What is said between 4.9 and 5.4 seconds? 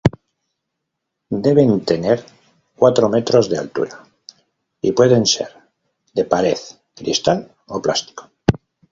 pueden